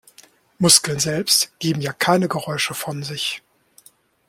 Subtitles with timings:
[0.57, 3.43] Muskeln selbst geben ja keine Geräusche von sich.